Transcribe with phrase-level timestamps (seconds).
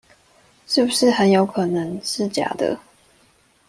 [0.65, 2.79] 是不是很有可能是假的